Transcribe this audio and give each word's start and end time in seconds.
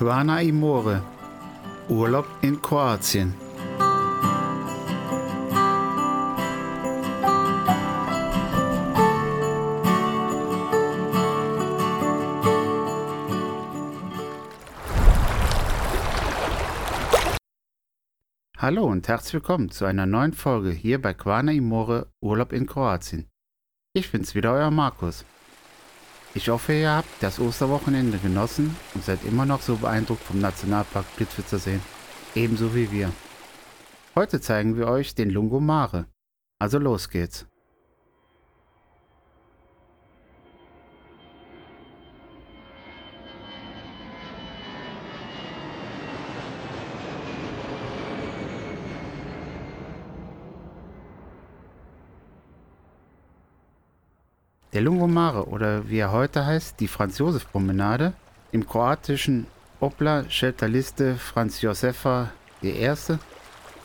Quana 0.00 0.40
Imore. 0.40 1.02
Urlaub 1.90 2.26
in 2.40 2.62
Kroatien. 2.62 3.34
Hallo 18.56 18.86
und 18.86 19.06
herzlich 19.06 19.34
willkommen 19.34 19.70
zu 19.70 19.84
einer 19.84 20.06
neuen 20.06 20.32
Folge 20.32 20.70
hier 20.70 21.02
bei 21.02 21.12
Quana 21.12 21.52
Imore 21.52 22.10
Urlaub 22.22 22.54
in 22.54 22.64
Kroatien. 22.64 23.28
Ich 23.92 24.10
bin's 24.10 24.34
wieder, 24.34 24.54
euer 24.54 24.70
Markus. 24.70 25.26
Ich 26.32 26.48
hoffe, 26.48 26.72
ihr 26.74 26.90
habt 26.90 27.08
das 27.20 27.40
Osterwochenende 27.40 28.18
genossen 28.18 28.76
und 28.94 29.04
seid 29.04 29.24
immer 29.24 29.46
noch 29.46 29.62
so 29.62 29.76
beeindruckt 29.76 30.22
vom 30.22 30.40
Nationalpark 30.40 31.04
Plitvicer 31.16 31.58
Seen, 31.58 31.82
ebenso 32.36 32.72
wie 32.74 32.92
wir. 32.92 33.10
Heute 34.14 34.40
zeigen 34.40 34.76
wir 34.76 34.86
euch 34.86 35.16
den 35.16 35.30
Lungomare. 35.30 36.06
Also 36.60 36.78
los 36.78 37.08
geht's. 37.08 37.49
Der 54.72 54.82
Lungomare 54.82 55.48
oder 55.48 55.88
wie 55.88 55.98
er 55.98 56.12
heute 56.12 56.46
heißt, 56.46 56.78
die 56.78 56.86
Franz-Josef-Promenade 56.86 58.12
im 58.52 58.64
kroatischen 58.68 59.48
Opla 59.80 60.30
Shelterliste 60.30 61.16
Franz 61.16 61.60
Josefa 61.60 62.30
I. 62.62 62.88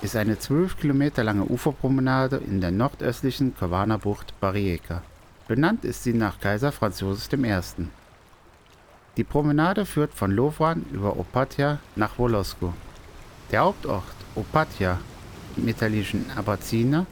ist 0.00 0.16
eine 0.16 0.38
12 0.38 0.78
Kilometer 0.78 1.22
lange 1.22 1.44
Uferpromenade 1.44 2.38
in 2.38 2.62
der 2.62 2.70
nordöstlichen 2.70 3.54
Kavana-Bucht 3.54 4.32
Barijeka. 4.40 5.02
Benannt 5.48 5.84
ist 5.84 6.02
sie 6.02 6.14
nach 6.14 6.40
Kaiser 6.40 6.72
Franz 6.72 7.00
Josef 7.00 7.30
I. 7.34 7.60
Die 9.18 9.24
Promenade 9.24 9.84
führt 9.84 10.14
von 10.14 10.30
Lovran 10.30 10.86
über 10.92 11.18
Opatja 11.18 11.78
nach 11.94 12.18
Wolosko. 12.18 12.72
Der 13.52 13.60
Hauptort 13.60 14.04
Opatja 14.34 14.98
im 15.58 15.68
italienischen 15.68 16.24
Abazina, 16.34 17.04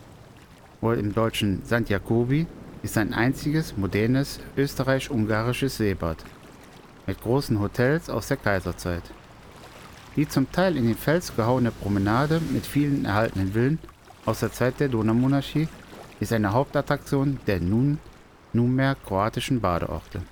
wohl 0.80 0.96
im 0.96 1.12
deutschen 1.12 1.66
St. 1.66 1.91
Jacobi, 1.91 2.46
ist 2.89 2.97
ein 2.97 3.12
einziges 3.12 3.77
modernes 3.77 4.41
österreich-ungarisches 4.56 5.77
Seebad 5.77 6.17
mit 7.06 7.20
großen 7.20 7.61
Hotels 7.61 8.08
aus 8.08 8.28
der 8.28 8.39
Kaiserzeit. 8.39 9.03
Die 10.17 10.27
zum 10.27 10.50
Teil 10.50 10.75
in 10.78 10.86
den 10.86 10.95
Fels 10.97 11.36
gehauene 11.36 11.70
Promenade 11.70 12.41
mit 12.50 12.64
vielen 12.64 13.05
erhaltenen 13.05 13.53
Villen 13.53 13.78
aus 14.25 14.41
der 14.41 14.53
Zeit 14.53 14.80
der 14.80 14.89
Donaumonarchie 14.89 15.69
ist 16.19 16.33
eine 16.33 16.55
Hauptattraktion 16.55 17.39
der 17.47 17.61
nun 17.61 17.98
nunmehr 18.55 18.97
kroatischen 19.05 19.61
Badeorte. 19.61 20.23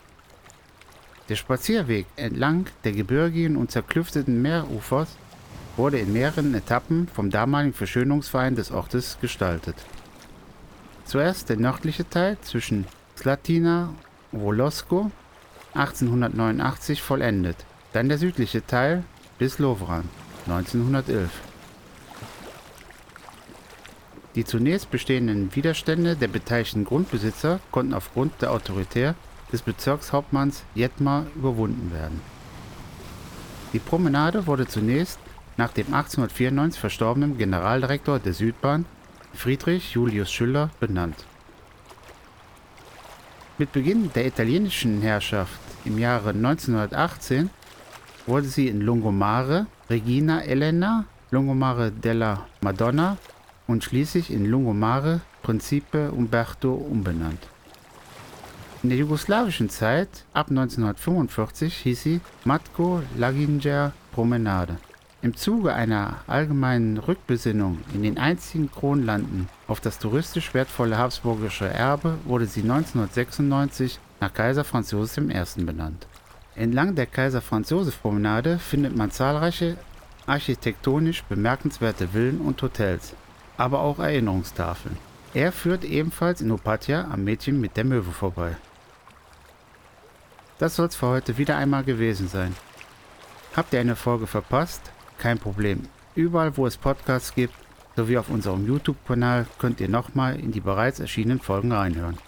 Der 1.28 1.36
Spazierweg 1.36 2.06
entlang 2.16 2.68
der 2.84 2.92
gebirgigen 2.92 3.58
und 3.58 3.70
zerklüfteten 3.70 4.40
Meerufers 4.40 5.14
wurde 5.76 5.98
in 5.98 6.14
mehreren 6.14 6.54
Etappen 6.54 7.06
vom 7.06 7.28
damaligen 7.28 7.74
Verschönungsverein 7.74 8.56
des 8.56 8.70
Ortes 8.70 9.18
gestaltet. 9.20 9.76
Zuerst 11.06 11.48
der 11.48 11.56
nördliche 11.56 12.08
Teil 12.08 12.36
zwischen 12.42 12.84
Slatina 13.16 13.94
und 14.32 14.42
Wolosko 14.42 15.12
1889 15.74 17.00
vollendet, 17.00 17.56
dann 17.92 18.08
der 18.08 18.18
südliche 18.18 18.66
Teil 18.66 19.04
bis 19.38 19.60
Lovran 19.60 20.08
1911. 20.46 21.30
Die 24.34 24.44
zunächst 24.44 24.90
bestehenden 24.90 25.54
Widerstände 25.54 26.16
der 26.16 26.28
beteiligten 26.28 26.84
Grundbesitzer 26.84 27.60
konnten 27.70 27.94
aufgrund 27.94 28.42
der 28.42 28.50
Autorität 28.50 29.14
des 29.52 29.62
Bezirkshauptmanns 29.62 30.64
Jetmar 30.74 31.26
überwunden 31.36 31.92
werden. 31.94 32.20
Die 33.72 33.78
Promenade 33.78 34.46
wurde 34.46 34.66
zunächst 34.66 35.20
nach 35.56 35.72
dem 35.72 35.86
1894 35.86 36.80
verstorbenen 36.80 37.38
Generaldirektor 37.38 38.18
der 38.18 38.34
Südbahn 38.34 38.84
Friedrich 39.36 39.92
Julius 39.92 40.32
Schüller 40.32 40.70
benannt. 40.80 41.24
Mit 43.58 43.72
Beginn 43.72 44.10
der 44.14 44.26
italienischen 44.26 45.00
Herrschaft 45.02 45.60
im 45.84 45.98
Jahre 45.98 46.30
1918 46.30 47.50
wurde 48.26 48.46
sie 48.46 48.68
in 48.68 48.80
Lungomare 48.80 49.66
Regina 49.88 50.42
Elena, 50.42 51.04
Lungomare 51.30 51.92
della 51.92 52.46
Madonna 52.60 53.16
und 53.66 53.84
schließlich 53.84 54.30
in 54.30 54.46
Lungomare 54.46 55.20
Principe 55.42 56.10
Umberto 56.10 56.74
umbenannt. 56.74 57.48
In 58.82 58.90
der 58.90 58.98
jugoslawischen 58.98 59.70
Zeit 59.70 60.24
ab 60.32 60.50
1945 60.50 61.74
hieß 61.76 62.02
sie 62.02 62.20
Matko 62.44 63.02
Laginger 63.16 63.92
Promenade. 64.12 64.76
Im 65.22 65.34
Zuge 65.34 65.72
einer 65.72 66.16
allgemeinen 66.26 66.98
Rückbesinnung 66.98 67.78
in 67.94 68.02
den 68.02 68.18
einzigen 68.18 68.70
Kronlanden 68.70 69.48
auf 69.66 69.80
das 69.80 69.98
touristisch 69.98 70.52
wertvolle 70.52 70.98
habsburgische 70.98 71.66
Erbe 71.66 72.18
wurde 72.24 72.46
sie 72.46 72.60
1996 72.60 73.98
nach 74.20 74.32
Kaiser 74.32 74.64
Franz 74.64 74.90
Josef 74.90 75.24
I. 75.24 75.64
benannt. 75.64 76.06
Entlang 76.54 76.94
der 76.94 77.06
Kaiser 77.06 77.40
Franz 77.40 77.70
Josef 77.70 78.00
Promenade 78.00 78.58
findet 78.58 78.94
man 78.94 79.10
zahlreiche 79.10 79.76
architektonisch 80.26 81.22
bemerkenswerte 81.24 82.08
Villen 82.08 82.40
und 82.40 82.60
Hotels, 82.60 83.14
aber 83.56 83.80
auch 83.80 83.98
Erinnerungstafeln. 83.98 84.96
Er 85.34 85.52
führt 85.52 85.84
ebenfalls 85.84 86.40
in 86.40 86.50
Opatja 86.50 87.08
am 87.10 87.24
Mädchen 87.24 87.60
mit 87.60 87.76
der 87.76 87.84
Möwe 87.84 88.10
vorbei. 88.10 88.56
Das 90.58 90.76
soll's 90.76 90.96
für 90.96 91.08
heute 91.08 91.36
wieder 91.36 91.56
einmal 91.56 91.84
gewesen 91.84 92.28
sein. 92.28 92.56
Habt 93.54 93.72
ihr 93.72 93.80
eine 93.80 93.96
Folge 93.96 94.26
verpasst? 94.26 94.92
Kein 95.18 95.38
Problem. 95.38 95.82
Überall, 96.14 96.56
wo 96.56 96.66
es 96.66 96.76
Podcasts 96.76 97.34
gibt, 97.34 97.54
sowie 97.96 98.18
auf 98.18 98.28
unserem 98.28 98.66
YouTube-Kanal 98.66 99.46
könnt 99.58 99.80
ihr 99.80 99.88
nochmal 99.88 100.38
in 100.38 100.52
die 100.52 100.60
bereits 100.60 101.00
erschienenen 101.00 101.40
Folgen 101.40 101.72
reinhören. 101.72 102.18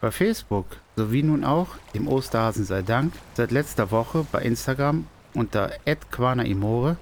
Bei 0.00 0.10
Facebook 0.10 0.66
sowie 0.96 1.22
nun 1.22 1.44
auch 1.44 1.68
dem 1.94 2.08
Osterhasen 2.08 2.64
sei 2.64 2.82
Dank 2.82 3.12
seit 3.34 3.50
letzter 3.50 3.90
Woche 3.90 4.26
bei 4.32 4.40
Instagram 4.42 5.06
unter 5.34 5.72
@quanaimore 6.10 6.96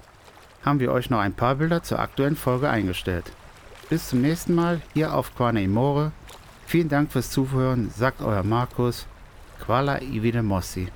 haben 0.63 0.79
wir 0.79 0.91
euch 0.91 1.09
noch 1.09 1.19
ein 1.19 1.33
paar 1.33 1.55
Bilder 1.55 1.83
zur 1.83 1.99
aktuellen 1.99 2.35
Folge 2.35 2.69
eingestellt. 2.69 3.31
Bis 3.89 4.09
zum 4.09 4.21
nächsten 4.21 4.53
Mal 4.53 4.81
hier 4.93 5.13
auf 5.15 5.35
Quana 5.35 5.61
Imore. 5.61 6.11
Vielen 6.67 6.89
Dank 6.89 7.11
fürs 7.11 7.31
Zuhören, 7.31 7.91
sagt 7.95 8.21
euer 8.21 8.43
Markus. 8.43 9.07
Quala 9.65 10.01
Ivide 10.01 10.43
Mossi. 10.43 10.89